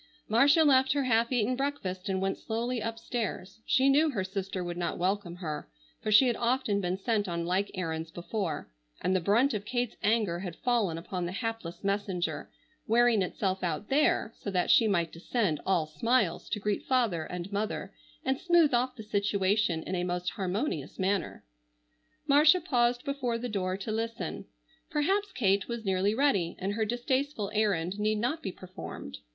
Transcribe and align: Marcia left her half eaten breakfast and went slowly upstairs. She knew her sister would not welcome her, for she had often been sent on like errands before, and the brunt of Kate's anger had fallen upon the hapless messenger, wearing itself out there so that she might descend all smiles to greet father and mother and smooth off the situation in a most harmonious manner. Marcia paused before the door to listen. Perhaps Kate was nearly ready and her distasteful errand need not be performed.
Marcia 0.27 0.63
left 0.63 0.93
her 0.93 1.03
half 1.03 1.31
eaten 1.31 1.55
breakfast 1.55 2.09
and 2.09 2.19
went 2.19 2.35
slowly 2.39 2.79
upstairs. 2.79 3.59
She 3.67 3.87
knew 3.87 4.09
her 4.09 4.23
sister 4.23 4.63
would 4.63 4.75
not 4.75 4.97
welcome 4.97 5.35
her, 5.35 5.69
for 6.01 6.11
she 6.11 6.25
had 6.25 6.35
often 6.37 6.81
been 6.81 6.97
sent 6.97 7.27
on 7.27 7.45
like 7.45 7.69
errands 7.75 8.09
before, 8.09 8.67
and 9.01 9.15
the 9.15 9.19
brunt 9.21 9.53
of 9.53 9.63
Kate's 9.63 9.97
anger 10.01 10.39
had 10.39 10.55
fallen 10.55 10.97
upon 10.97 11.27
the 11.27 11.31
hapless 11.31 11.83
messenger, 11.83 12.49
wearing 12.87 13.21
itself 13.21 13.63
out 13.63 13.89
there 13.89 14.33
so 14.39 14.49
that 14.49 14.71
she 14.71 14.87
might 14.87 15.11
descend 15.11 15.61
all 15.67 15.85
smiles 15.85 16.49
to 16.49 16.59
greet 16.59 16.87
father 16.87 17.25
and 17.25 17.51
mother 17.51 17.93
and 18.25 18.39
smooth 18.39 18.73
off 18.73 18.95
the 18.95 19.03
situation 19.03 19.83
in 19.83 19.93
a 19.93 20.03
most 20.03 20.31
harmonious 20.31 20.97
manner. 20.97 21.43
Marcia 22.25 22.59
paused 22.59 23.05
before 23.05 23.37
the 23.37 23.47
door 23.47 23.77
to 23.77 23.91
listen. 23.91 24.45
Perhaps 24.89 25.31
Kate 25.31 25.67
was 25.67 25.85
nearly 25.85 26.15
ready 26.15 26.55
and 26.57 26.73
her 26.73 26.85
distasteful 26.85 27.51
errand 27.53 27.99
need 27.99 28.17
not 28.17 28.41
be 28.41 28.51
performed. 28.51 29.19